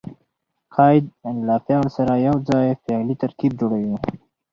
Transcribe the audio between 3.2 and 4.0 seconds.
ترکیب جوړوي.